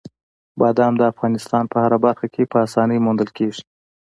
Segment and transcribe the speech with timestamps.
[0.59, 3.63] بادام د افغانستان په هره برخه کې په اسانۍ موندل کېږي.